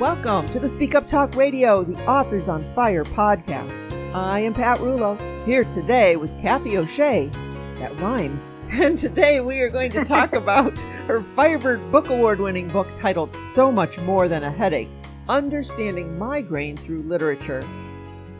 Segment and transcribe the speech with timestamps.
[0.00, 3.78] Welcome to the Speak Up Talk Radio, the Authors on Fire podcast.
[4.14, 7.30] I am Pat Rullo, here today with Kathy O'Shea.
[7.76, 8.54] That rhymes.
[8.70, 10.72] And today we are going to talk about
[11.06, 14.88] her Firebird Book Award winning book titled So Much More Than a Headache
[15.28, 17.68] Understanding Migraine Through Literature.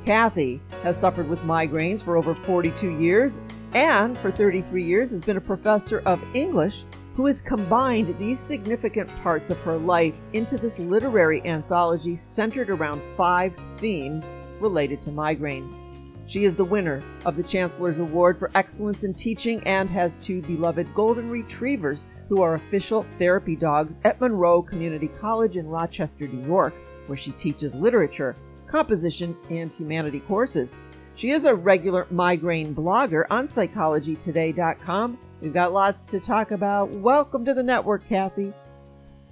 [0.07, 3.43] Kathy has suffered with migraines for over 42 years
[3.75, 9.09] and for 33 years has been a professor of English who has combined these significant
[9.23, 15.75] parts of her life into this literary anthology centered around five themes related to migraine.
[16.27, 20.43] She is the winner of the Chancellor's Award for Excellence in Teaching and has two
[20.43, 26.47] beloved golden retrievers who are official therapy dogs at Monroe Community College in Rochester, New
[26.47, 26.73] York,
[27.09, 28.37] where she teaches literature,
[28.69, 30.77] composition, and humanity courses.
[31.17, 35.19] She is a regular migraine blogger on psychologytoday.com.
[35.41, 36.91] We've got lots to talk about.
[36.91, 38.53] Welcome to the network, Kathy.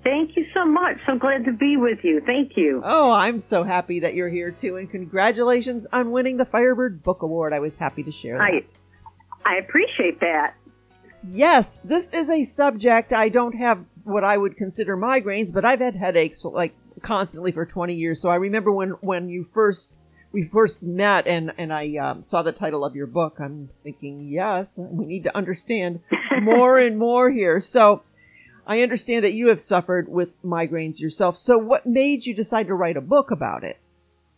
[0.03, 0.97] Thank you so much.
[1.05, 2.23] So glad to be with you.
[2.25, 2.81] Thank you.
[2.85, 7.23] Oh, I'm so happy that you're here too, and congratulations on winning the Firebird Book
[7.23, 7.53] Award.
[7.53, 8.45] I was happy to share that.
[9.45, 10.55] I, I appreciate that.
[11.29, 13.13] Yes, this is a subject.
[13.13, 17.67] I don't have what I would consider migraines, but I've had headaches like constantly for
[17.67, 18.21] 20 years.
[18.21, 19.99] So I remember when when you first
[20.33, 23.37] we first met and and I um, saw the title of your book.
[23.39, 26.01] I'm thinking, yes, we need to understand
[26.43, 27.61] more and more here.
[27.61, 28.03] So
[28.67, 31.37] I understand that you have suffered with migraines yourself.
[31.37, 33.79] So what made you decide to write a book about it?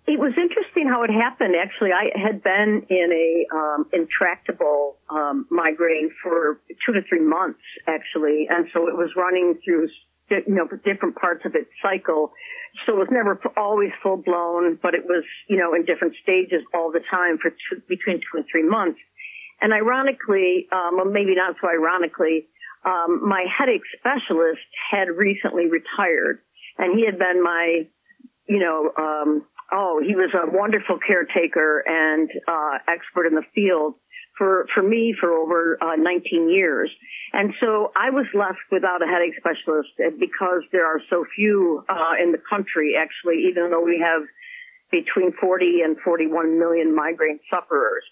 [0.06, 1.54] It was interesting how it happened.
[1.60, 7.60] Actually, I had been in a um, intractable um, migraine for two to three months,
[7.86, 9.88] actually, and so it was running through
[10.30, 12.32] you know different parts of its cycle.
[12.86, 16.62] So it was never always full blown, but it was you know in different stages
[16.74, 19.00] all the time for two, between two and three months.
[19.60, 22.46] And ironically, um, or maybe not so ironically,
[22.84, 26.40] um, my headache specialist had recently retired,
[26.78, 27.86] and he had been my,
[28.48, 33.94] you know, um, oh, he was a wonderful caretaker and uh, expert in the field
[34.40, 36.90] for for me for over uh, 19 years.
[37.34, 42.16] And so I was left without a headache specialist because there are so few uh,
[42.20, 42.94] in the country.
[42.98, 44.22] Actually, even though we have
[44.90, 48.02] between 40 and 41 million migraine sufferers.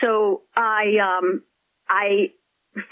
[0.00, 1.42] So I um,
[1.88, 2.30] I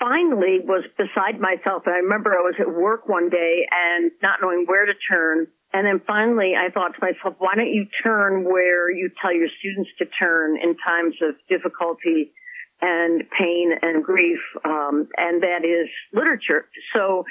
[0.01, 1.85] finally was beside myself.
[1.87, 5.47] I remember I was at work one day and not knowing where to turn.
[5.73, 9.49] And then finally I thought to myself, why don't you turn where you tell your
[9.61, 12.33] students to turn in times of difficulty
[12.81, 16.67] and pain and grief, um, and that is literature.
[16.95, 17.25] So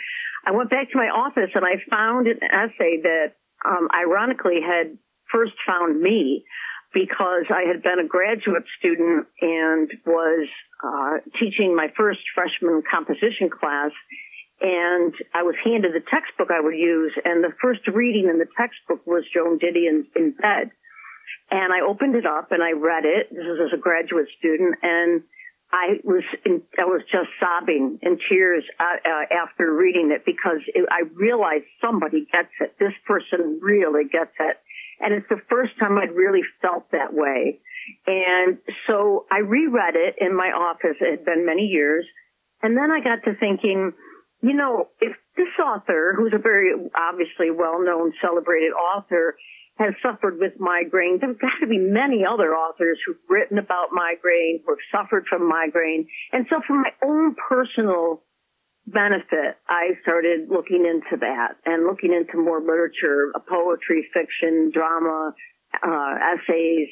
[0.46, 3.34] I went back to my office and I found an essay that
[3.66, 4.98] um, ironically had
[5.32, 6.44] first found me
[6.94, 10.48] because I had been a graduate student and was
[10.84, 13.92] uh, teaching my first freshman composition class.
[14.60, 18.50] And I was handed the textbook I would use, and the first reading in the
[18.58, 20.72] textbook was Joan Didion's In Bed.
[21.52, 23.30] And I opened it up and I read it.
[23.30, 25.22] This was as a graduate student, and
[25.72, 30.64] I was in, I was just sobbing in tears uh, uh, after reading it because
[30.68, 32.76] it, I realized somebody gets it.
[32.80, 34.58] This person really gets it.
[35.00, 37.60] And it's the first time I'd really felt that way.
[38.08, 38.58] And
[38.88, 40.98] so I reread it in my office.
[41.02, 42.06] It had been many years.
[42.64, 43.92] And then I got to thinking,
[44.42, 49.36] you know, if this author, who's a very obviously well-known, celebrated author,
[49.78, 54.62] has suffered with migraine, there's got to be many other authors who've written about migraine,
[54.66, 56.08] who've suffered from migraine.
[56.34, 58.24] And so for my own personal
[58.88, 65.34] benefit, I started looking into that and looking into more literature, poetry, fiction, drama,
[65.84, 66.88] uh, essays,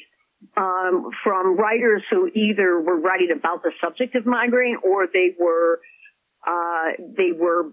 [0.56, 5.80] um, from writers who either were writing about the subject of migraine or they were,
[6.46, 7.72] uh, they were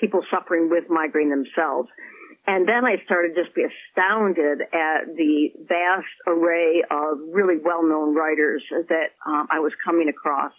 [0.00, 1.88] people suffering with migraine themselves.
[2.46, 8.62] And then I started just be astounded at the vast array of really well-known writers
[8.70, 10.52] that um, I was coming across.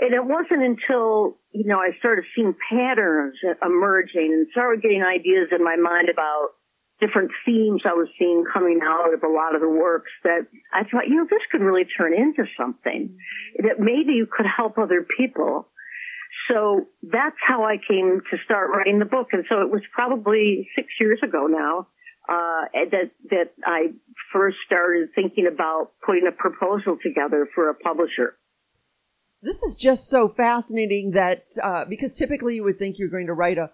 [0.00, 5.48] And it wasn't until, you know, I started seeing patterns emerging and started getting ideas
[5.52, 6.48] in my mind about
[7.00, 10.84] different themes I was seeing coming out of a lot of the works that I
[10.84, 13.16] thought, you know, this could really turn into something
[13.58, 15.68] that maybe you could help other people.
[16.50, 19.28] So that's how I came to start writing the book.
[19.32, 21.86] And so it was probably six years ago now,
[22.28, 23.92] uh, that, that I
[24.32, 28.36] first started thinking about putting a proposal together for a publisher.
[29.42, 33.32] This is just so fascinating that uh, because typically you would think you're going to
[33.32, 33.70] write a,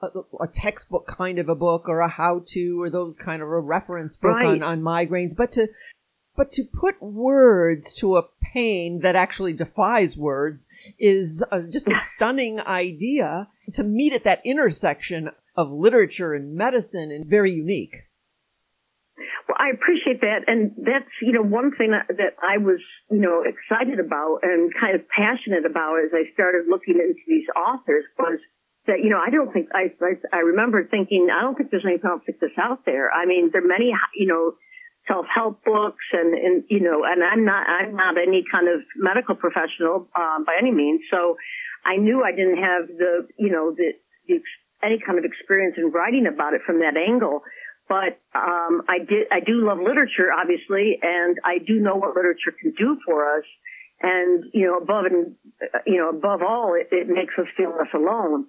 [0.00, 0.06] a,
[0.40, 3.58] a textbook kind of a book or a how to or those kind of a
[3.60, 4.46] reference book Right.
[4.46, 5.68] on, on migraines, but to
[6.36, 8.22] but to put words to a
[8.52, 10.68] pain that actually defies words
[10.98, 13.48] is uh, just a stunning idea.
[13.74, 17.96] To meet at that intersection of literature and medicine and very unique.
[19.46, 20.44] Well, I appreciate that.
[20.46, 22.80] And that's, you know, one thing that I was,
[23.10, 27.48] you know, excited about and kind of passionate about as I started looking into these
[27.56, 28.38] authors was
[28.86, 31.84] that, you know, I don't think, I, I, I remember thinking, I don't think there's
[31.84, 33.10] else like this out there.
[33.12, 34.52] I mean, there are many, you know,
[35.08, 39.34] self-help books and, and, you know, and I'm not, I'm not any kind of medical
[39.34, 41.00] professional, um, by any means.
[41.10, 41.36] So
[41.84, 43.92] I knew I didn't have the, you know, the,
[44.28, 44.40] the,
[44.82, 47.42] any kind of experience in writing about it from that angle.
[47.88, 52.52] But, um, I did, I do love literature, obviously, and I do know what literature
[52.60, 53.44] can do for us.
[54.02, 55.34] And, you know, above and,
[55.86, 58.46] you know, above all, it, it makes us feel less alone.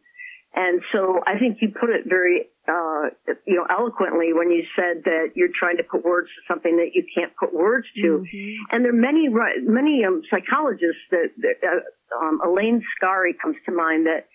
[0.56, 3.10] And so I think you put it very, uh,
[3.46, 6.92] you know, eloquently when you said that you're trying to put words to something that
[6.94, 8.26] you can't put words to.
[8.26, 8.76] Mm-hmm.
[8.76, 9.30] And there are many,
[9.62, 14.28] many um, psychologists that, that uh, um, Elaine Scarry comes to mind that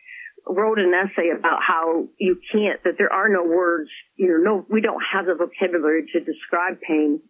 [0.47, 4.67] wrote an essay about how you can't, that there are no words, you know, no,
[4.71, 7.21] we don't have the vocabulary to describe pain.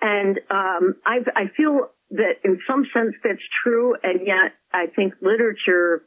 [0.00, 5.14] And, um, I, I feel that in some sense that's true, and yet I think
[5.20, 6.04] literature,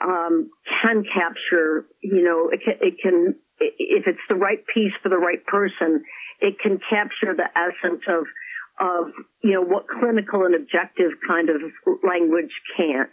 [0.00, 0.50] um,
[0.82, 5.18] can capture, you know, it can, it can, if it's the right piece for the
[5.18, 6.04] right person,
[6.40, 8.24] it can capture the essence of,
[8.80, 9.12] of,
[9.42, 11.60] you know, what clinical and objective kind of
[12.06, 13.10] language can't.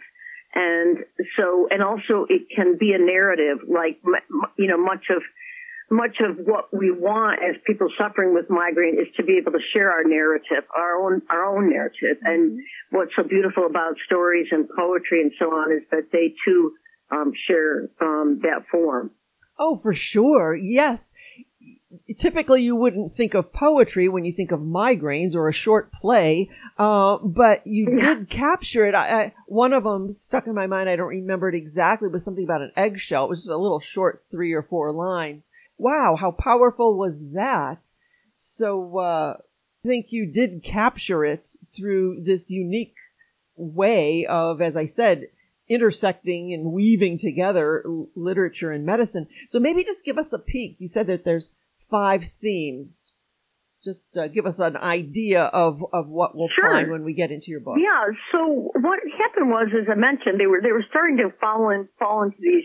[0.54, 0.98] And
[1.36, 4.00] so, and also it can be a narrative, like,
[4.56, 5.22] you know, much of,
[5.90, 9.64] much of what we want as people suffering with migraine is to be able to
[9.72, 12.16] share our narrative, our own, our own narrative.
[12.22, 12.96] And mm-hmm.
[12.96, 16.72] what's so beautiful about stories and poetry and so on is that they too,
[17.12, 19.12] um, share, um, that form.
[19.58, 20.56] Oh, for sure.
[20.56, 21.14] Yes.
[22.18, 26.50] Typically, you wouldn't think of poetry when you think of migraines or a short play,
[26.78, 28.94] uh, but you did capture it.
[28.94, 30.90] I, I, one of them stuck in my mind.
[30.90, 33.24] I don't remember it exactly, but something about an eggshell.
[33.24, 37.90] It was just a little short, three or four lines wow, how powerful was that?
[38.34, 39.36] So, uh,
[39.84, 42.96] I think you did capture it through this unique
[43.56, 45.28] way of, as I said,
[45.68, 47.84] intersecting and weaving together
[48.14, 49.28] literature and medicine.
[49.46, 50.76] So maybe just give us a peek.
[50.80, 51.54] You said that there's
[51.90, 53.14] five themes.
[53.84, 56.68] Just uh, give us an idea of, of what we'll sure.
[56.68, 57.76] find when we get into your book.
[57.78, 58.06] Yeah.
[58.32, 61.88] So what happened was, as I mentioned, they were they were starting to fall in
[61.96, 62.64] fall into these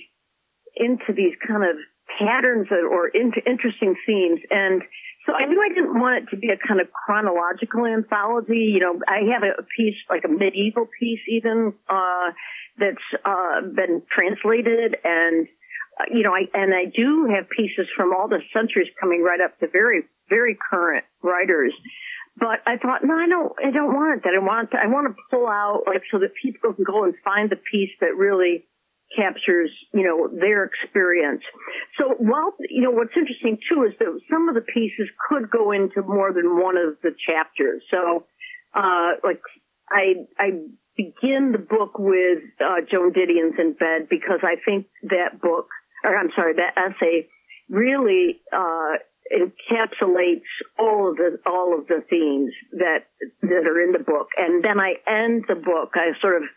[0.75, 1.75] into these kind of
[2.19, 4.39] patterns or interesting themes.
[4.49, 4.81] And
[5.25, 8.73] so I knew I didn't want it to be a kind of chronological anthology.
[8.73, 12.31] You know, I have a piece, like a medieval piece even, uh,
[12.79, 15.47] that's, uh, been translated and,
[15.99, 19.41] uh, you know, I, and I do have pieces from all the centuries coming right
[19.41, 21.73] up to very, very current writers.
[22.37, 24.33] But I thought, no, I don't, I don't want that.
[24.33, 27.13] I want to, I want to pull out like so that people can go and
[27.23, 28.65] find the piece that really
[29.15, 31.41] captures, you know, their experience.
[31.97, 35.71] So while, you know, what's interesting too is that some of the pieces could go
[35.71, 37.83] into more than one of the chapters.
[37.91, 38.25] So,
[38.73, 39.41] uh, like
[39.89, 40.51] I, I
[40.95, 45.67] begin the book with, uh, Joan Didion's in bed because I think that book,
[46.03, 47.27] or I'm sorry, that essay
[47.69, 48.97] really, uh,
[49.31, 50.43] encapsulates
[50.77, 53.05] all of the all of the themes that
[53.41, 56.49] that are in the book and then I end the book I sort of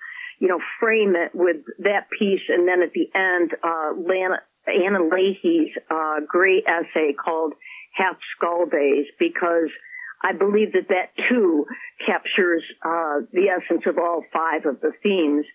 [0.45, 2.45] you know, frame it with that piece.
[2.51, 7.55] And then at the end, uh, Lana, Anna Leahy's, uh, great essay called
[7.97, 9.71] Half Skull Days because
[10.23, 11.65] I believe that that too
[12.05, 15.47] captures, uh, the essence of all five of the themes.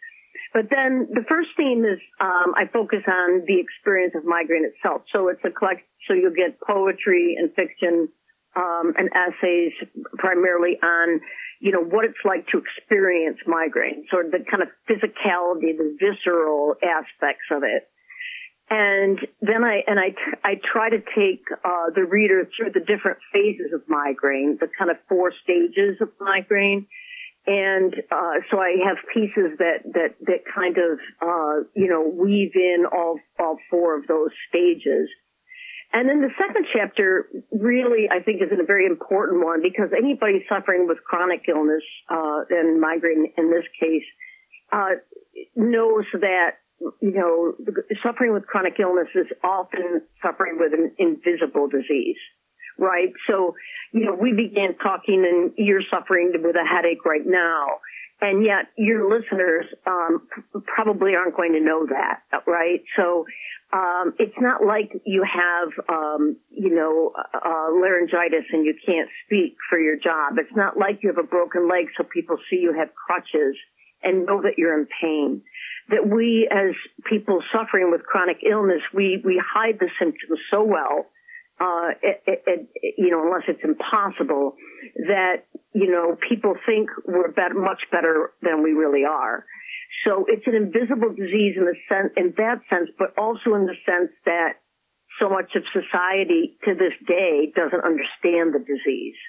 [0.55, 5.03] But then the first theme is, um, I focus on the experience of migraine itself.
[5.13, 8.10] So it's a collect, so you'll get poetry and fiction,
[8.55, 9.74] um, and essays
[10.17, 11.22] primarily on,
[11.59, 16.75] you know, what it's like to experience migraines or the kind of physicality, the visceral
[16.83, 17.87] aspects of it.
[18.69, 20.13] And then I, and I,
[20.43, 24.91] I try to take, uh, the reader through the different phases of migraine, the kind
[24.91, 26.85] of four stages of migraine.
[27.47, 32.51] And, uh, so I have pieces that, that, that kind of, uh, you know, weave
[32.53, 35.09] in all, all four of those stages.
[35.91, 40.46] And then the second chapter really, I think, is a very important one because anybody
[40.48, 44.05] suffering with chronic illness, uh, and migraine in this case,
[44.72, 45.01] uh,
[45.55, 46.58] knows that,
[47.01, 47.53] you know,
[48.03, 52.17] suffering with chronic illness is often suffering with an invisible disease.
[52.77, 53.12] Right?
[53.27, 53.55] So,
[53.91, 57.79] you know, we began talking and you're suffering with a headache right now
[58.21, 60.27] and yet your listeners um,
[60.65, 62.83] probably aren't going to know that, right?
[62.97, 63.25] So
[63.71, 69.55] um, it's not like you have, um, you know, uh, laryngitis and you can't speak
[69.69, 70.33] for your job.
[70.38, 73.55] It's not like you have a broken leg so people see you have crutches
[74.03, 75.41] and know that you're in pain.
[75.89, 81.05] That we, as people suffering with chronic illness, we, we hide the symptoms so well,
[81.59, 84.55] uh, it, it, it, you know, unless it's impossible,
[84.95, 89.45] that, you know, people think we're better, much better than we really are.
[90.05, 93.75] So it's an invisible disease in the sense, in that sense, but also in the
[93.85, 94.53] sense that
[95.19, 99.19] so much of society to this day doesn't understand the disease.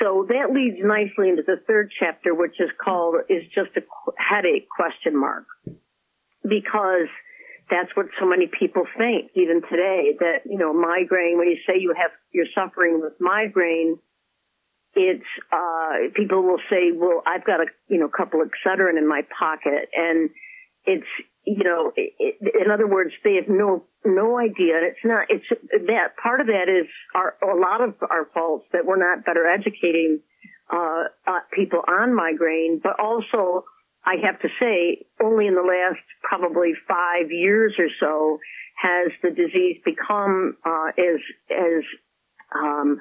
[0.00, 3.82] So that leads nicely into the third chapter, which is called, is just a
[4.18, 5.46] headache question mark.
[6.42, 7.08] Because
[7.70, 11.74] that's what so many people think even today that, you know, migraine, when you say
[11.78, 13.98] you have, you're suffering with migraine,
[14.94, 19.08] it's, uh, people will say, well, I've got a, you know, couple of Excedrin in
[19.08, 20.30] my pocket and
[20.86, 21.06] it's,
[21.46, 24.80] you know, it, in other words, they have no no idea.
[24.82, 25.26] It's not.
[25.28, 29.24] It's that part of that is our a lot of our faults that we're not
[29.24, 30.20] better educating
[30.72, 33.64] uh, uh, people on migraine, but also
[34.06, 38.38] I have to say, only in the last probably five years or so
[38.76, 41.20] has the disease become uh, as
[41.50, 41.84] as
[42.54, 43.00] um,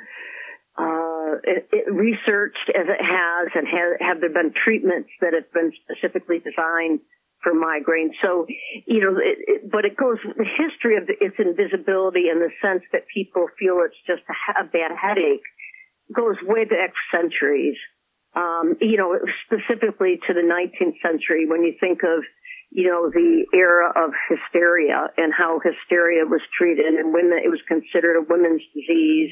[0.78, 5.52] uh, it, it researched as it has, and have, have there been treatments that have
[5.54, 7.00] been specifically designed
[7.44, 8.12] for migraine.
[8.24, 8.48] So,
[8.88, 12.50] you know, it, it, but it goes, the history of the, its invisibility and the
[12.62, 15.46] sense that people feel it's just a, a bad headache
[16.16, 17.78] goes way back centuries.
[18.36, 22.24] Um, you know, specifically to the 19th century when you think of,
[22.72, 27.62] you know, the era of hysteria and how hysteria was treated and when it was
[27.68, 29.30] considered a women's disease.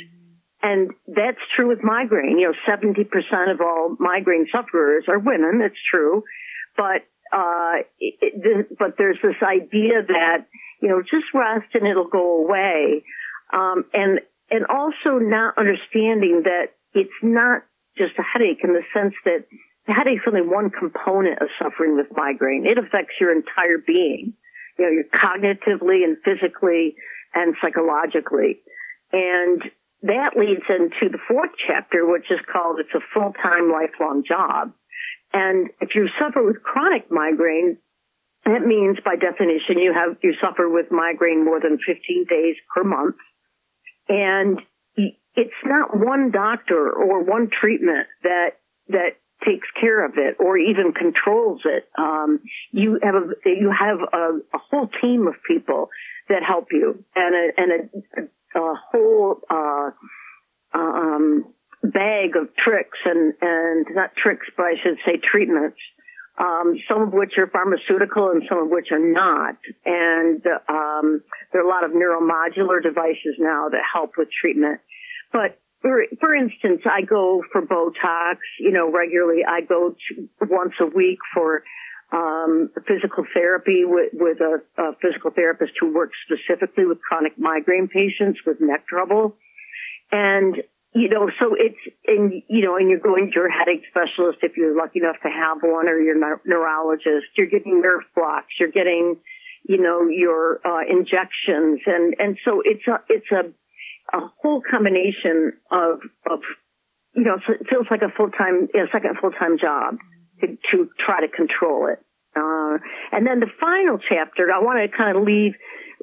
[0.62, 2.38] And that's true with migraine.
[2.38, 3.10] You know, 70%
[3.52, 5.62] of all migraine sufferers are women.
[5.64, 6.24] It's true.
[6.78, 7.02] But
[7.34, 10.46] uh, it, but there's this idea that,
[10.82, 13.04] you know, just rest and it'll go away.
[13.52, 17.64] Um, and, and also not understanding that it's not
[18.02, 19.46] just a headache in the sense that
[19.86, 22.66] the headache's only one component of suffering with migraine.
[22.66, 24.34] It affects your entire being,
[24.78, 26.96] you know, you're cognitively and physically
[27.34, 28.62] and psychologically.
[29.14, 29.62] And
[30.04, 34.74] that leads into the fourth chapter, which is called It's a Full-Time Lifelong Job.
[35.34, 37.78] And if you suffer with chronic migraine,
[38.46, 42.84] that means by definition you have, you suffer with migraine more than 15 days per
[42.84, 43.16] month.
[44.10, 44.60] And
[45.36, 48.58] it's not one doctor or one treatment that,
[48.90, 51.90] that takes care of it or even controls it.
[51.98, 55.90] Um, you have a, you have a, a, whole team of people
[56.30, 57.72] that help you and a, and
[58.18, 59.92] a, a whole, uh,
[60.74, 65.78] um, bag of tricks and, and not tricks, but I should say treatments,
[66.38, 69.58] um, some of which are pharmaceutical and some of which are not.
[69.86, 71.22] And um,
[71.52, 74.80] there are a lot of neuromodular devices now that help with treatment.
[75.32, 79.42] But for, for instance, I go for Botox, you know, regularly.
[79.48, 81.64] I go to, once a week for
[82.12, 87.88] um, physical therapy with, with a, a physical therapist who works specifically with chronic migraine
[87.88, 89.36] patients with neck trouble.
[90.12, 90.58] And
[90.94, 94.58] you know, so it's, and, you know, and you're going to your headache specialist if
[94.58, 99.16] you're lucky enough to have one or your neurologist, you're getting nerve blocks, you're getting,
[99.64, 101.80] you know, your, uh, injections.
[101.86, 103.52] And, and so it's a, it's a,
[104.14, 106.00] a whole combination of,
[106.30, 106.40] of,
[107.16, 109.98] you know, it feels like a full-time, a second full-time job
[110.42, 112.00] to, to try to control it.
[112.36, 112.78] Uh,
[113.12, 115.54] and then the final chapter, I want to kind of leave,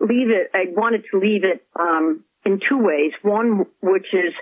[0.00, 3.12] leave it, I wanted to leave it, um, in two ways.
[3.22, 4.34] One, which is,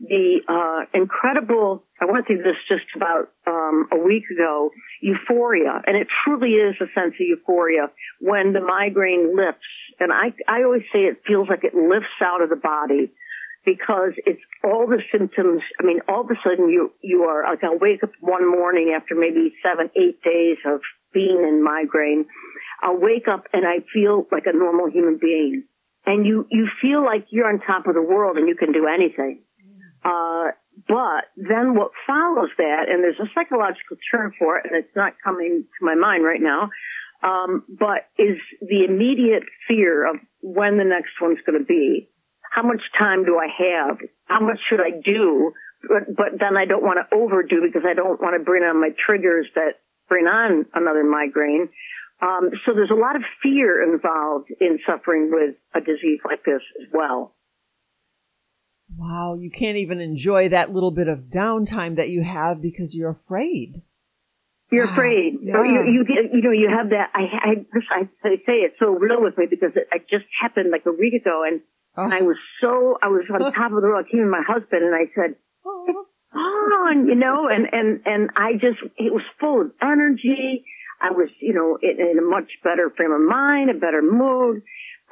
[0.00, 4.70] the uh, incredible, I went through this just about um, a week ago,
[5.04, 9.68] euphoria, and it truly is a sense of euphoria when the migraine lifts.
[10.00, 13.12] And I, I always say it feels like it lifts out of the body
[13.66, 15.60] because it's all the symptoms.
[15.78, 18.96] I mean, all of a sudden you, you are, like I'll wake up one morning
[18.96, 20.80] after maybe seven, eight days of
[21.12, 22.24] being in migraine.
[22.82, 25.64] I'll wake up and I feel like a normal human being.
[26.06, 28.86] And you, you feel like you're on top of the world and you can do
[28.86, 29.42] anything.
[30.04, 30.52] Uh,
[30.88, 35.14] but then what follows that, and there's a psychological term for it, and it's not
[35.22, 36.70] coming to my mind right now,
[37.22, 42.10] um, but is the immediate fear of when the next one's going to be.
[42.50, 43.98] How much time do I have?
[44.26, 45.52] How much should I do?
[45.82, 48.80] But, but then I don't want to overdo because I don't want to bring on
[48.80, 51.68] my triggers that bring on another migraine.
[52.22, 56.62] Um, so there's a lot of fear involved in suffering with a disease like this
[56.80, 57.34] as well.
[58.96, 63.10] Wow, you can't even enjoy that little bit of downtime that you have because you're
[63.10, 63.82] afraid.
[64.70, 65.38] You're afraid.
[65.42, 65.62] Yeah.
[65.62, 67.10] you, you get, you know, you have that.
[67.14, 70.70] I, I, I, I say it's so real with me because it, it just happened
[70.70, 71.60] like a week ago, and,
[71.96, 72.04] oh.
[72.04, 74.06] and I was so, I was on top of the world.
[74.06, 76.06] I came with my husband, and I said, oh.
[76.34, 80.64] on, you know, and, and, and I just, it was full of energy.
[81.00, 84.62] I was, you know, in, in a much better frame of mind, a better mood.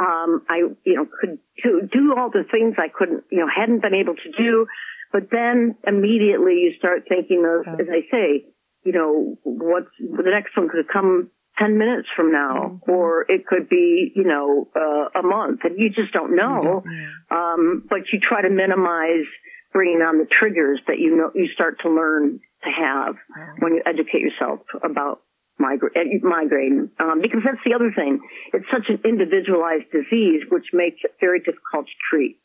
[0.03, 3.83] Um, I, you know, could do, do all the things I couldn't, you know, hadn't
[3.83, 4.67] been able to do.
[5.13, 8.47] But then immediately you start thinking of, as I say,
[8.85, 12.91] you know, what's the next one could come 10 minutes from now, mm-hmm.
[12.91, 16.83] or it could be, you know, uh, a month and you just don't know.
[17.31, 19.29] Um, but you try to minimize
[19.73, 23.17] bringing on the triggers that you know, you start to learn to have
[23.59, 25.21] when you educate yourself about
[25.63, 28.21] migraine, migraine um, because that's the other thing.
[28.53, 32.41] It's such an individualized disease, which makes it very difficult to treat.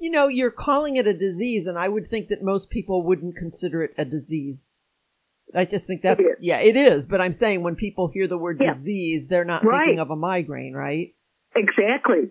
[0.00, 3.36] You know, you're calling it a disease, and I would think that most people wouldn't
[3.36, 4.74] consider it a disease.
[5.54, 7.06] I just think that's it yeah, it is.
[7.06, 8.74] But I'm saying when people hear the word yeah.
[8.74, 9.78] disease, they're not right.
[9.78, 11.14] thinking of a migraine, right?
[11.56, 12.30] Exactly.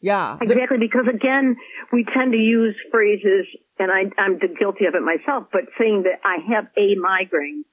[0.00, 0.36] Yeah.
[0.40, 1.56] Exactly, because again,
[1.92, 3.46] we tend to use phrases,
[3.78, 7.64] and I, I'm guilty of it myself, but saying that I have a migraine,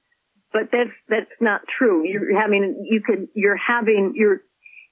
[0.54, 2.06] but that's that's not true.
[2.08, 4.40] You're having you could you're having you're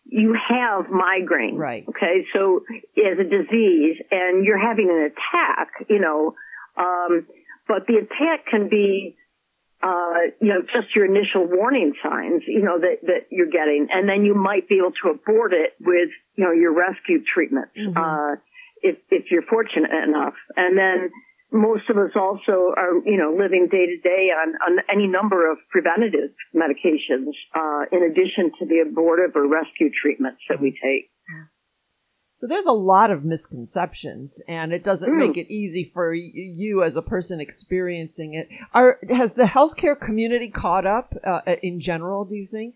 [0.04, 1.85] you have migraine, right?
[1.88, 2.64] Okay, so
[2.99, 6.35] as a disease, and you're having an attack, you know,
[6.76, 7.26] um,
[7.69, 9.16] but the attack can be
[9.83, 13.88] uh, you know, just your initial warning signs, you know, that, that you're getting.
[13.90, 17.73] And then you might be able to abort it with, you know, your rescue treatments,
[17.76, 17.99] mm-hmm.
[17.99, 18.37] uh,
[18.81, 20.35] if, if you're fortunate enough.
[20.57, 21.11] And then
[21.52, 25.50] most of us also are, you know, living day to day on, on any number
[25.50, 31.11] of preventative medications, uh, in addition to the abortive or rescue treatments that we take.
[32.42, 35.16] So there's a lot of misconceptions, and it doesn't mm.
[35.16, 38.49] make it easy for you as a person experiencing it.
[38.75, 42.25] Are has the healthcare community caught up uh, in general?
[42.25, 42.75] Do you think?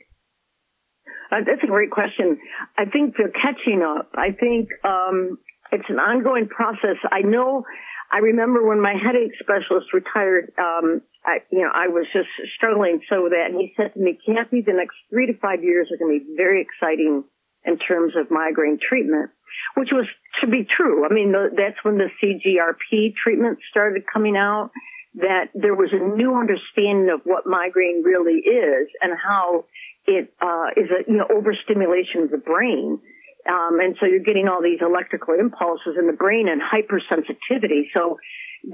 [1.32, 2.38] Uh, that's a great question.
[2.78, 4.12] I think they're catching up.
[4.14, 5.38] I think um,
[5.72, 6.98] it's an ongoing process.
[7.10, 7.64] I know.
[8.12, 10.52] I remember when my headache specialist retired.
[10.58, 14.18] Um, I, you know, I was just struggling so that, and he said to me,
[14.24, 17.24] "Kathy, the next three to five years are going to be very exciting
[17.64, 19.30] in terms of migraine treatment."
[19.74, 20.06] which was
[20.40, 21.06] to be true.
[21.06, 24.70] I mean, the, that's when the CGRP treatment started coming out,
[25.14, 29.64] that there was a new understanding of what migraine really is and how
[30.06, 33.00] it uh, is a you know overstimulation of the brain.
[33.48, 37.88] Um, and so you're getting all these electrical impulses in the brain and hypersensitivity.
[37.94, 38.18] So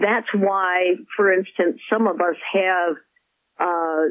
[0.01, 2.95] that's why, for instance, some of us have
[3.61, 4.05] uh,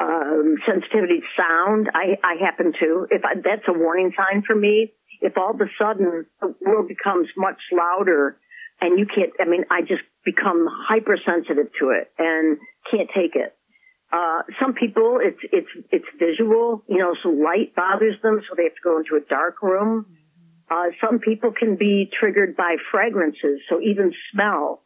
[0.00, 1.90] um, sensitivity to sound.
[1.94, 3.06] I, I happen to.
[3.10, 6.88] If I, that's a warning sign for me, if all of a sudden the world
[6.88, 8.38] becomes much louder
[8.80, 12.58] and you can't, I mean, I just become hypersensitive to it and
[12.90, 13.54] can't take it.
[14.12, 18.64] Uh, some people, it's, it's, it's visual, you know, so light bothers them, so they
[18.64, 20.06] have to go into a dark room.
[20.68, 24.82] Uh, some people can be triggered by fragrances, so even smell.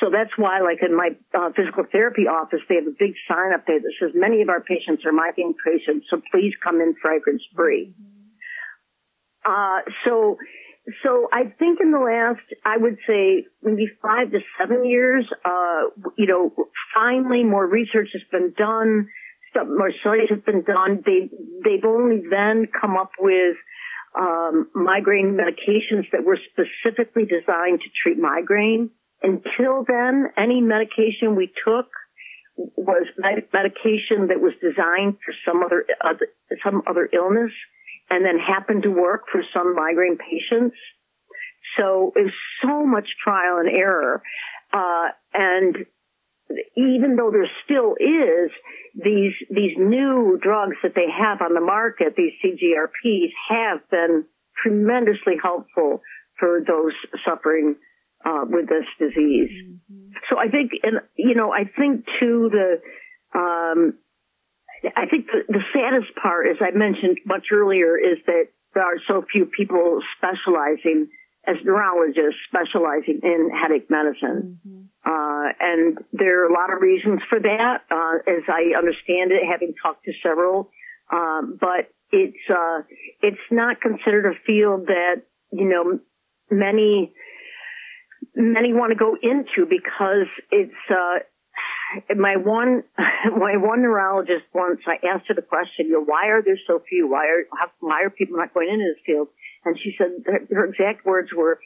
[0.00, 3.52] So that's why, like in my uh, physical therapy office, they have a big sign
[3.52, 6.94] up there that says, many of our patients are migraine patients, so please come in
[7.00, 7.92] fragrance free.
[7.92, 8.18] Mm-hmm.
[9.48, 10.36] Uh, so,
[11.02, 15.82] so I think in the last, I would say maybe five to seven years, uh,
[16.16, 16.52] you know,
[16.94, 19.08] finally more research has been done,
[19.54, 21.02] more studies have been done.
[21.04, 21.28] They,
[21.64, 23.56] they've only then come up with,
[24.18, 28.90] um, migraine medications that were specifically designed to treat migraine.
[29.22, 31.86] Until then, any medication we took
[32.56, 33.06] was
[33.52, 36.28] medication that was designed for some other, other
[36.64, 37.52] some other illness
[38.10, 40.76] and then happened to work for some migraine patients.
[41.76, 44.22] So it was so much trial and error.
[44.72, 45.76] Uh, and
[46.76, 48.50] even though there still is
[48.94, 54.24] these, these new drugs that they have on the market, these CGRPs have been
[54.62, 56.02] tremendously helpful
[56.38, 56.92] for those
[57.24, 57.76] suffering
[58.24, 59.50] uh, with this disease.
[59.50, 60.10] Mm-hmm.
[60.30, 63.94] So I think, and you know, I think too the um,
[64.96, 68.98] I think the, the saddest part, as I mentioned much earlier, is that there are
[69.06, 71.08] so few people specializing
[71.46, 74.60] as neurologists specializing in headache medicine.
[74.66, 74.82] Mm-hmm.
[75.04, 79.42] Uh, and there are a lot of reasons for that, uh, as I understand it,
[79.50, 80.70] having talked to several.
[81.10, 82.82] Um, but it's, uh,
[83.22, 86.00] it's not considered a field that, you know,
[86.50, 87.14] many,
[88.34, 91.20] many want to go into because it's, uh,
[92.16, 96.42] my one my one neurologist once I asked her the question, you know, why are
[96.42, 97.08] there so few?
[97.08, 99.28] Why are how, why are people not going into this field?
[99.64, 101.60] And she said her, her exact words were,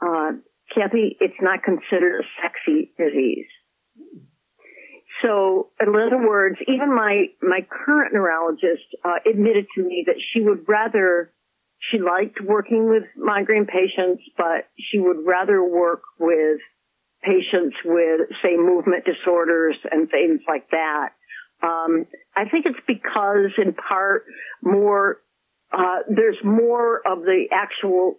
[0.00, 0.32] uh,
[0.74, 3.46] Kathy, it's not considered a sexy disease.
[5.22, 10.40] So, in other words, even my my current neurologist uh, admitted to me that she
[10.40, 11.32] would rather
[11.90, 16.60] she liked working with migraine patients, but she would rather work with
[17.22, 21.10] patients with, say, movement disorders and things like that.
[21.62, 24.24] Um, I think it's because, in part,
[24.62, 25.18] more
[25.72, 28.16] uh, there's more of the actual.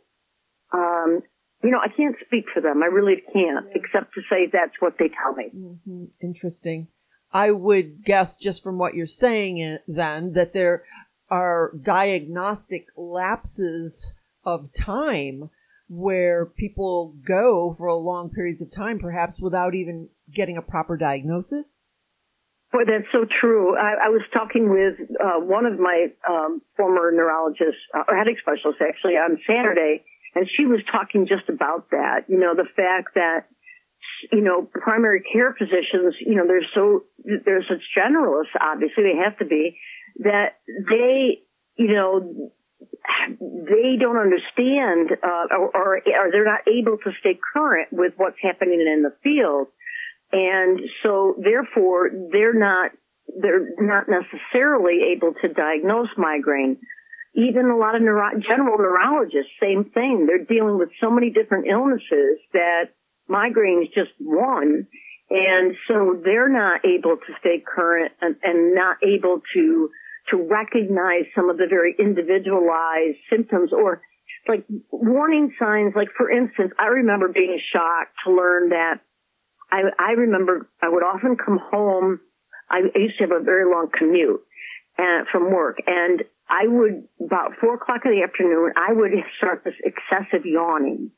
[0.74, 1.22] Um,
[1.64, 2.82] you know, I can't speak for them.
[2.82, 5.52] I really can't, except to say that's what they tell me.
[5.56, 6.06] Mm-hmm.
[6.20, 6.88] Interesting.
[7.32, 10.84] I would guess, just from what you're saying, uh, then that there
[11.30, 14.12] are diagnostic lapses
[14.44, 15.50] of time
[15.92, 21.86] where people go for long periods of time, perhaps without even getting a proper diagnosis?
[22.72, 23.76] Boy, that's so true.
[23.76, 28.40] I, I was talking with uh, one of my um, former neurologists, uh, or headache
[28.40, 32.24] specialists, actually, on Saturday, and she was talking just about that.
[32.30, 33.52] You know, the fact that
[34.32, 38.56] you know primary care physicians, you know, they're so they're such generalists.
[38.56, 39.78] Obviously, they have to be
[40.24, 40.56] that
[40.88, 41.44] they,
[41.76, 42.52] you know,
[43.40, 48.38] they don't understand uh, or, or, or they're not able to stay current with what's
[48.42, 49.68] happening in the field.
[50.32, 52.92] And so therefore they're not,
[53.40, 56.78] they're not necessarily able to diagnose migraine.
[57.34, 60.26] Even a lot of neuro- general neurologists, same thing.
[60.28, 62.92] They're dealing with so many different illnesses that
[63.28, 64.88] migraine is just one.
[65.30, 69.90] And so they're not able to stay current and, and not able to
[70.32, 74.02] to recognize some of the very individualized symptoms or
[74.48, 75.94] like warning signs.
[75.96, 79.02] Like for instance, I remember being shocked to learn that
[79.72, 82.20] I, I remember I would often come home.
[82.70, 84.42] I used to have a very long commute
[84.98, 89.64] uh, from work and I would, about four o'clock in the afternoon, I would start
[89.64, 91.12] this excessive yawning.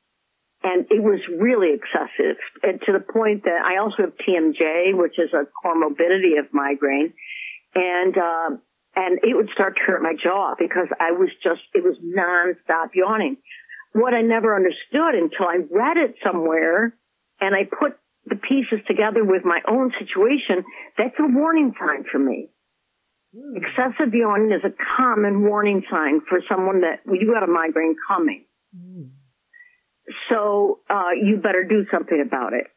[0.62, 5.18] And it was really excessive and to the point that I also have TMJ, which
[5.18, 7.14] is a comorbidity of migraine.
[7.76, 8.50] And, uh,
[8.96, 12.94] and it would start to hurt my jaw because I was just, it was nonstop
[12.94, 13.38] yawning.
[13.94, 16.96] What I never understood until I read it somewhere
[17.40, 20.64] and I put the pieces together with my own situation,
[20.98, 22.50] that's a warning sign for me.
[23.36, 23.58] Mm.
[23.58, 27.96] Excessive yawning is a common warning sign for someone that well, you got a migraine
[28.08, 28.46] coming.
[28.76, 29.12] Mm.
[30.30, 32.68] So uh, you better do something about it.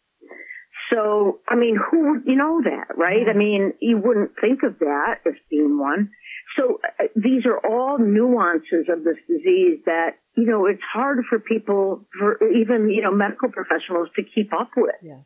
[0.91, 3.29] So, I mean, who would you know that, right?
[3.29, 6.11] I mean, you wouldn't think of that as being one.
[6.57, 11.41] So uh, these are all nuances of this disease that, you know, it's hard for
[11.41, 14.95] people, for even, you know, medical professionals to keep up with.
[15.03, 15.25] Yes.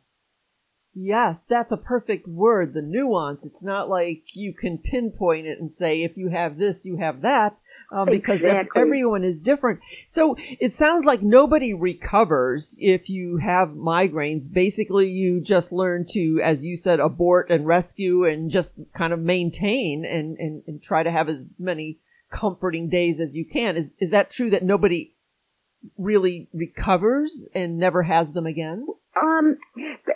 [0.93, 3.45] Yes, that's a perfect word, the nuance.
[3.45, 7.21] It's not like you can pinpoint it and say, if you have this, you have
[7.21, 7.55] that
[7.91, 8.81] um, because exactly.
[8.81, 9.81] everyone is different.
[10.07, 14.51] So it sounds like nobody recovers if you have migraines.
[14.51, 19.19] Basically, you just learn to, as you said, abort and rescue and just kind of
[19.19, 21.99] maintain and, and, and try to have as many
[22.29, 23.75] comforting days as you can.
[23.75, 25.13] Is, is that true that nobody
[25.97, 28.85] really recovers and never has them again?
[29.21, 29.57] Um,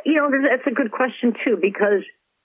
[0.06, 2.04] you know, that's a good question too, because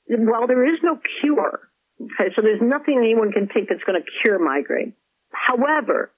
[0.09, 1.61] while there is no cure,
[2.01, 4.95] okay, so there's nothing anyone can take that's going to cure migraine.
[5.51, 6.13] However,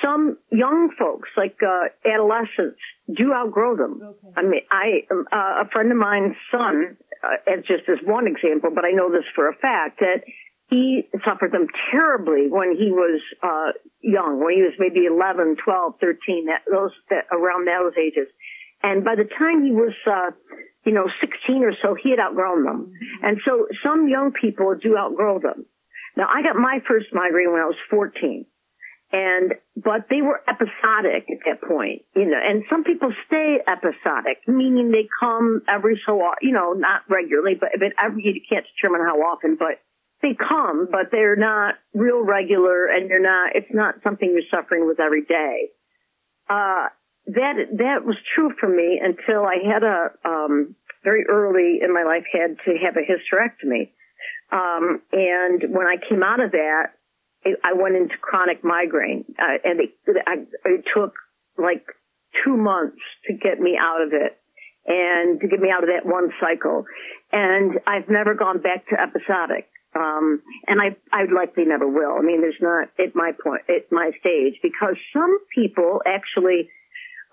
[0.00, 2.80] some young folks, like uh, adolescents,
[3.14, 4.00] do outgrow them.
[4.02, 4.32] Okay.
[4.36, 8.70] I mean, I uh, a friend of mine's son, uh, as just as one example,
[8.74, 10.22] but I know this for a fact that
[10.70, 15.94] he suffered them terribly when he was uh, young, when he was maybe 11, 12,
[16.00, 18.28] 13, that those that around those ages.
[18.82, 20.30] And by the time he was, uh,
[20.86, 22.86] you know, 16 or so, he had outgrown them.
[22.86, 23.26] Mm-hmm.
[23.26, 25.66] And so some young people do outgrow them.
[26.16, 28.46] Now I got my first migraine when I was 14.
[29.12, 34.40] And, but they were episodic at that point, you know, and some people stay episodic,
[34.48, 38.64] meaning they come every so, often, you know, not regularly, but, but every, you can't
[38.74, 39.84] determine how often, but
[40.22, 44.86] they come, but they're not real regular and you're not, it's not something you're suffering
[44.86, 45.68] with every day.
[46.48, 46.88] Uh,
[47.26, 52.04] that, that was true for me until I had a, um, very early in my
[52.04, 53.90] life had to have a hysterectomy.
[54.50, 56.92] Um, and when I came out of that,
[57.44, 59.90] I went into chronic migraine, uh, and it,
[60.26, 61.14] I, it took
[61.58, 61.84] like
[62.44, 64.38] two months to get me out of it
[64.86, 66.84] and to get me out of that one cycle.
[67.30, 69.68] And I've never gone back to episodic.
[69.94, 72.16] Um, and I, I likely never will.
[72.18, 76.70] I mean, there's not at my point, at my stage, because some people actually,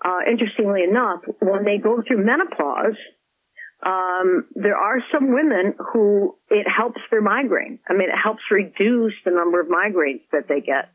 [0.04, 2.98] uh, interestingly enough, when they go through menopause,
[3.82, 7.78] um, there are some women who it helps their migraine.
[7.88, 10.90] I mean, it helps reduce the number of migraines that they get.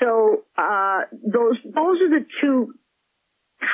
[0.00, 2.74] So uh, those those are the two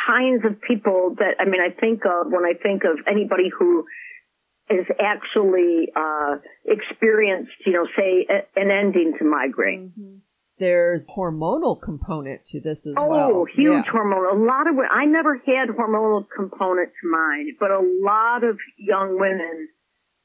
[0.07, 3.87] kinds of people that I mean I think of when I think of anybody who
[4.71, 6.37] is actually uh,
[6.67, 9.93] experienced, you know, say a, an ending to migraine.
[9.99, 10.17] Mm-hmm.
[10.59, 13.31] There's hormonal component to this as oh, well.
[13.33, 13.93] Oh, huge Yeah.
[13.93, 14.33] hormonal.
[14.33, 19.19] A lot of I never had hormonal component to mine, but a lot of young
[19.19, 19.69] women,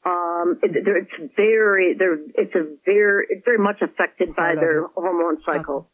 [0.06, 5.42] um, it, it's very, they're, it's a very, it's very much affected by their hormone
[5.46, 5.90] cycle.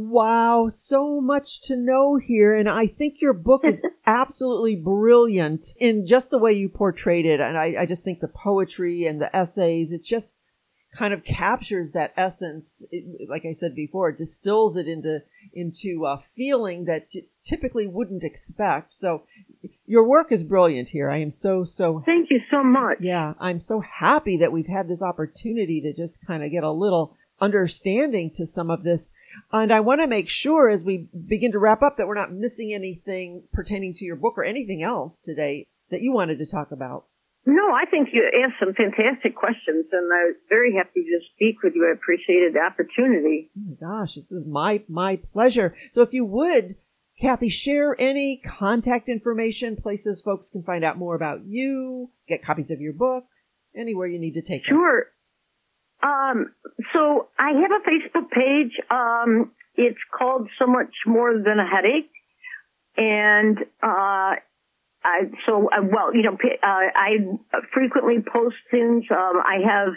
[0.00, 2.54] Wow, so much to know here.
[2.54, 7.40] And I think your book is absolutely brilliant in just the way you portrayed it.
[7.40, 10.40] And I, I just think the poetry and the essays, it just
[10.98, 12.84] kind of captures that essence.
[12.90, 18.24] It, like I said before, distills it into, into a feeling that you typically wouldn't
[18.24, 18.92] expect.
[18.92, 19.22] So
[19.86, 21.08] your work is brilliant here.
[21.08, 22.98] I am so, so Thank you so much.
[23.00, 26.70] yeah, I'm so happy that we've had this opportunity to just kind of get a
[26.70, 29.12] little understanding to some of this.
[29.52, 32.32] And I want to make sure as we begin to wrap up that we're not
[32.32, 36.72] missing anything pertaining to your book or anything else today that you wanted to talk
[36.72, 37.04] about.
[37.50, 41.62] No, I think you asked some fantastic questions, and I was very happy to speak
[41.62, 41.88] with you.
[41.88, 43.50] I appreciated the opportunity.
[43.56, 45.74] Oh my gosh, this is my my pleasure.
[45.90, 46.74] So if you would,
[47.18, 52.70] Kathy, share any contact information, places folks can find out more about you, get copies
[52.70, 53.24] of your book,
[53.74, 54.76] anywhere you need to take us.
[54.76, 55.06] Sure.
[56.02, 56.52] Um,
[56.92, 58.78] so I have a Facebook page.
[58.90, 62.10] Um, it's called So Much More Than a Headache.
[62.98, 64.34] And, uh,
[65.04, 67.18] I, so, uh, well, you know, uh, I
[67.72, 69.04] frequently post things.
[69.10, 69.92] Um, I have,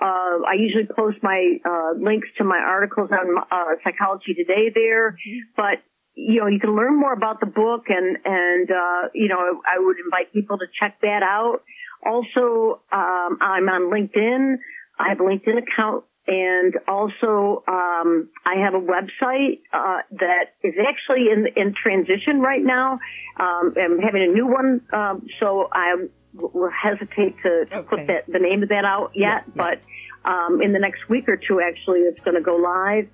[0.00, 5.16] uh, I usually post my, uh, links to my articles on, uh, Psychology Today there.
[5.56, 5.82] But,
[6.14, 9.78] you know, you can learn more about the book and, and, uh, you know, I
[9.78, 11.60] would invite people to check that out.
[12.04, 14.56] Also, um, I'm on LinkedIn.
[14.98, 20.74] I have a LinkedIn account and also um, I have a website uh, that is
[20.86, 23.00] actually in in transition right now.
[23.40, 25.96] Um, I'm having a new one, um, so I
[26.34, 27.88] will hesitate to, to Okay.
[27.88, 29.24] put that the name of that out yet.
[29.24, 29.76] Yeah, yeah.
[30.24, 33.08] But um, in the next week or two, actually, it's going to go live.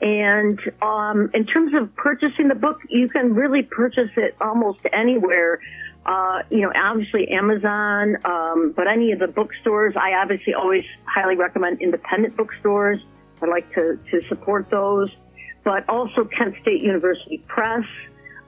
[0.00, 5.58] And um, in terms of purchasing the book, you can really purchase it almost anywhere.
[6.08, 9.94] Uh, you know, obviously Amazon, um, but any of the bookstores.
[9.94, 12.98] I obviously always highly recommend independent bookstores.
[13.42, 15.10] I like to, to support those,
[15.64, 17.84] but also Kent State University Press.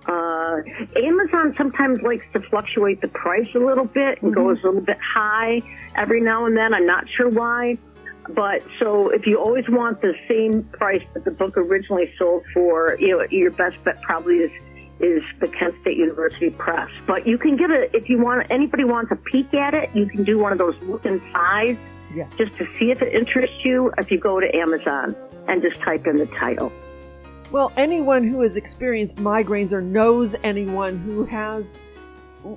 [0.07, 0.62] Uh,
[0.96, 4.99] Amazon sometimes likes to fluctuate the price a little bit and goes a little bit
[4.99, 5.61] high
[5.96, 6.73] every now and then.
[6.73, 7.77] I'm not sure why.
[8.31, 12.96] But so if you always want the same price that the book originally sold for,
[12.99, 14.51] you know, your best bet probably is
[15.00, 16.90] is the Kent State University Press.
[17.06, 20.06] But you can get it if you want anybody wants a peek at it, you
[20.06, 21.78] can do one of those look inside
[22.36, 23.92] just to see if it interests you.
[23.98, 25.14] If you go to Amazon
[25.48, 26.72] and just type in the title.
[27.50, 31.82] Well, anyone who has experienced migraines or knows anyone who has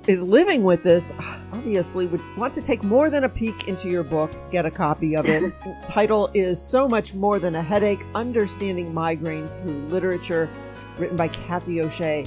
[0.06, 1.12] is living with this
[1.52, 5.16] obviously would want to take more than a peek into your book, get a copy
[5.16, 5.52] of it.
[5.86, 10.48] Title is So Much More Than a Headache: Understanding Migraine Through Literature,
[10.98, 12.26] written by Kathy O'Shea.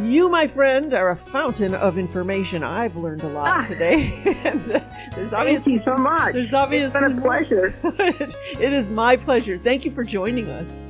[0.00, 2.64] You, my friend, are a fountain of information.
[2.64, 3.66] I've learned a lot Ah.
[3.68, 4.12] today.
[4.44, 4.80] and uh,
[5.14, 6.32] there's Thank obviously you so much.
[6.32, 7.74] there's It's obviously been a pleasure.
[7.84, 9.58] it is my pleasure.
[9.58, 10.86] Thank you for joining us.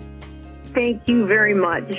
[0.72, 1.96] Thank you very much.